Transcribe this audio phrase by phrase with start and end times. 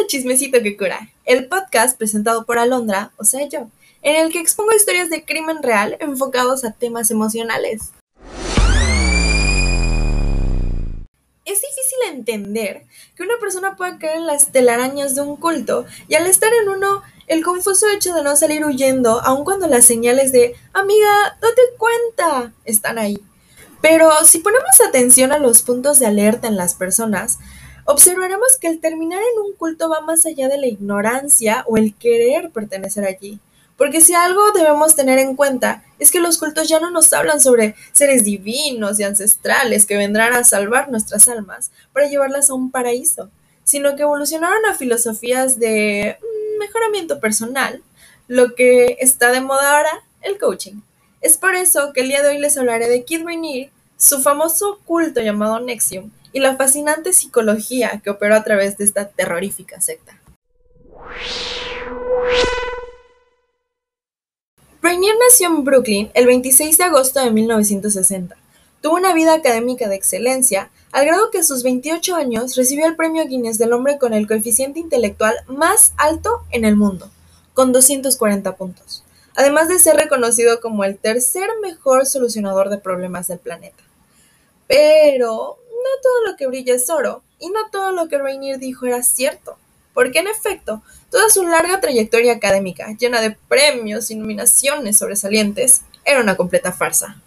[0.00, 3.68] a Chismecito que Cura, el podcast presentado por Alondra, o sea yo,
[4.02, 7.92] en el que expongo historias de crimen real enfocados a temas emocionales.
[11.44, 16.14] Es difícil entender que una persona pueda caer en las telarañas de un culto y
[16.14, 20.32] al estar en uno, el confuso hecho de no salir huyendo, aun cuando las señales
[20.32, 23.22] de amiga, date cuenta, están ahí.
[23.80, 27.38] Pero si ponemos atención a los puntos de alerta en las personas,
[27.84, 31.94] observaremos que el terminar en un culto va más allá de la ignorancia o el
[31.94, 33.40] querer pertenecer allí.
[33.76, 37.40] Porque si algo debemos tener en cuenta es que los cultos ya no nos hablan
[37.40, 42.70] sobre seres divinos y ancestrales que vendrán a salvar nuestras almas para llevarlas a un
[42.70, 43.30] paraíso,
[43.64, 47.82] sino que evolucionaron a filosofías de mm, mejoramiento personal,
[48.28, 50.80] lo que está de moda ahora, el coaching.
[51.20, 54.78] Es por eso que el día de hoy les hablaré de Kid Rainier, su famoso
[54.84, 60.20] culto llamado Nexium y la fascinante psicología que operó a través de esta terrorífica secta.
[64.82, 68.36] Rainier nació en Brooklyn el 26 de agosto de 1960.
[68.82, 72.96] Tuvo una vida académica de excelencia, al grado que a sus 28 años recibió el
[72.96, 77.10] premio Guinness del hombre con el coeficiente intelectual más alto en el mundo,
[77.54, 79.04] con 240 puntos,
[79.36, 83.84] además de ser reconocido como el tercer mejor solucionador de problemas del planeta.
[84.66, 88.86] Pero no todo lo que brilla es oro, y no todo lo que Rainier dijo
[88.86, 89.58] era cierto,
[89.92, 96.20] porque en efecto, toda su larga trayectoria académica, llena de premios y nominaciones sobresalientes, era
[96.20, 97.20] una completa farsa.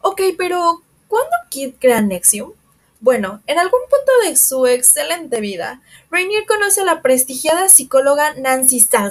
[0.00, 2.52] Ok, pero ¿cuándo Kid crea Nexium?
[3.00, 8.80] Bueno, en algún punto de su excelente vida, Rainier conoce a la prestigiada psicóloga Nancy
[8.80, 9.10] Sal.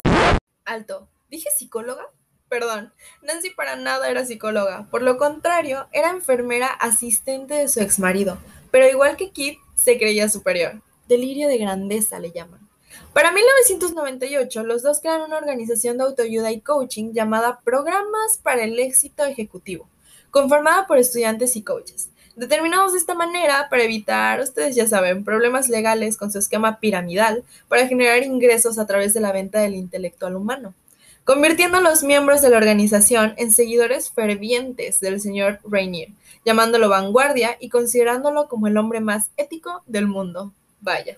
[0.66, 2.10] Alto, ¿dije psicóloga?
[2.50, 8.38] Perdón, Nancy para nada era psicóloga, por lo contrario, era enfermera asistente de su exmarido,
[8.72, 10.82] pero igual que Kit, se creía superior.
[11.08, 12.60] Delirio de grandeza le llaman.
[13.14, 18.80] Para 1998, los dos crean una organización de autoayuda y coaching llamada Programas para el
[18.80, 19.88] Éxito Ejecutivo,
[20.32, 22.10] conformada por estudiantes y coaches.
[22.36, 27.44] Determinados de esta manera para evitar, ustedes ya saben, problemas legales con su esquema piramidal
[27.68, 30.74] para generar ingresos a través de la venta del intelectual humano
[31.28, 36.08] convirtiendo a los miembros de la organización en seguidores fervientes del señor Rainier,
[36.46, 40.54] llamándolo vanguardia y considerándolo como el hombre más ético del mundo.
[40.80, 41.18] Vaya.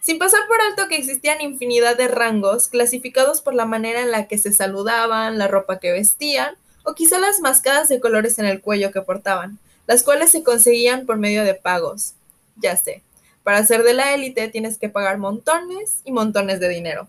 [0.00, 4.26] Sin pasar por alto que existían infinidad de rangos clasificados por la manera en la
[4.26, 8.60] que se saludaban, la ropa que vestían, o quizá las mascadas de colores en el
[8.60, 12.14] cuello que portaban, las cuales se conseguían por medio de pagos.
[12.56, 13.04] Ya sé,
[13.44, 17.06] para ser de la élite tienes que pagar montones y montones de dinero.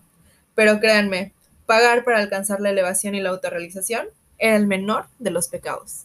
[0.54, 1.32] Pero créanme,
[1.66, 4.06] Pagar para alcanzar la elevación y la autorrealización
[4.38, 6.04] era el menor de los pecados.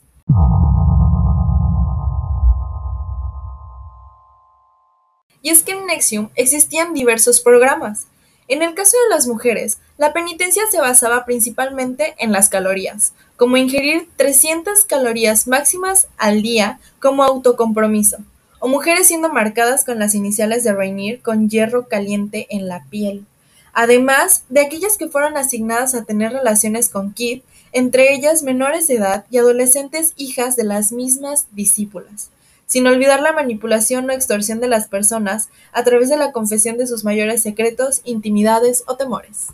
[5.43, 8.07] Y es que en Nexium existían diversos programas.
[8.47, 13.57] En el caso de las mujeres, la penitencia se basaba principalmente en las calorías, como
[13.57, 18.17] ingerir 300 calorías máximas al día como autocompromiso,
[18.59, 23.25] o mujeres siendo marcadas con las iniciales de Rainier con hierro caliente en la piel
[23.73, 28.95] además de aquellas que fueron asignadas a tener relaciones con Kid, entre ellas menores de
[28.95, 32.29] edad y adolescentes hijas de las mismas discípulas,
[32.65, 36.87] sin olvidar la manipulación o extorsión de las personas a través de la confesión de
[36.87, 39.47] sus mayores secretos, intimidades o temores.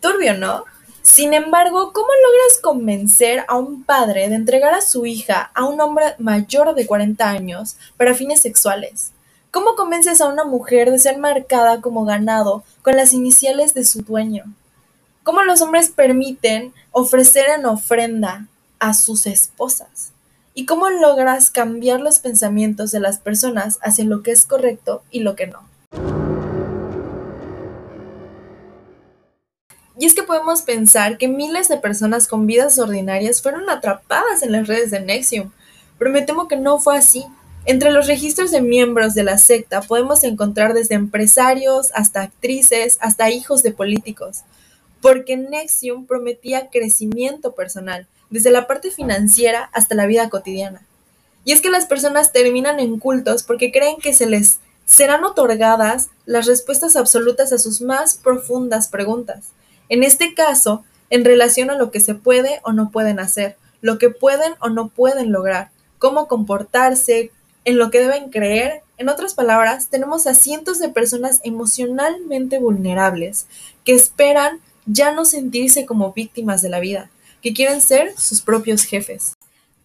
[0.00, 0.64] Turbio, ¿no?
[1.02, 5.78] Sin embargo, ¿cómo logras convencer a un padre de entregar a su hija a un
[5.80, 9.12] hombre mayor de 40 años para fines sexuales?
[9.54, 14.02] ¿Cómo convences a una mujer de ser marcada como ganado con las iniciales de su
[14.02, 14.52] dueño?
[15.22, 18.48] ¿Cómo los hombres permiten ofrecer en ofrenda
[18.80, 20.10] a sus esposas?
[20.54, 25.20] ¿Y cómo logras cambiar los pensamientos de las personas hacia lo que es correcto y
[25.20, 25.60] lo que no?
[29.96, 34.50] Y es que podemos pensar que miles de personas con vidas ordinarias fueron atrapadas en
[34.50, 35.52] las redes de Nexium,
[35.96, 37.24] pero me temo que no fue así.
[37.66, 43.30] Entre los registros de miembros de la secta podemos encontrar desde empresarios hasta actrices, hasta
[43.30, 44.42] hijos de políticos,
[45.00, 50.82] porque Nexium prometía crecimiento personal, desde la parte financiera hasta la vida cotidiana.
[51.46, 56.10] Y es que las personas terminan en cultos porque creen que se les serán otorgadas
[56.26, 59.52] las respuestas absolutas a sus más profundas preguntas.
[59.88, 63.98] En este caso, en relación a lo que se puede o no pueden hacer, lo
[63.98, 67.30] que pueden o no pueden lograr, cómo comportarse,
[67.64, 68.82] en lo que deben creer.
[68.98, 73.46] En otras palabras, tenemos a cientos de personas emocionalmente vulnerables
[73.84, 77.10] que esperan ya no sentirse como víctimas de la vida,
[77.42, 79.34] que quieren ser sus propios jefes.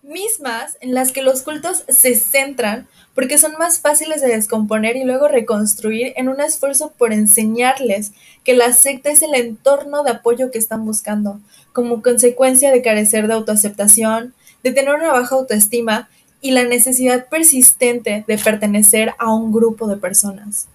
[0.01, 5.03] mismas en las que los cultos se centran porque son más fáciles de descomponer y
[5.03, 10.51] luego reconstruir en un esfuerzo por enseñarles que la secta es el entorno de apoyo
[10.51, 11.39] que están buscando,
[11.73, 14.33] como consecuencia de carecer de autoaceptación,
[14.63, 16.09] de tener una baja autoestima
[16.41, 20.67] y la necesidad persistente de pertenecer a un grupo de personas.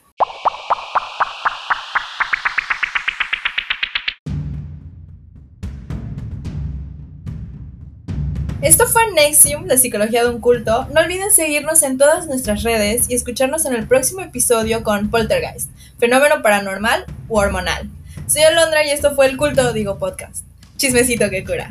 [8.64, 10.88] Esto fue Nexium, la psicología de un culto.
[10.94, 15.69] No olviden seguirnos en todas nuestras redes y escucharnos en el próximo episodio con Poltergeist,
[15.99, 17.90] fenómeno paranormal o hormonal.
[18.26, 20.46] Soy Alondra y esto fue el culto digo podcast.
[20.78, 21.69] Chismecito que cura.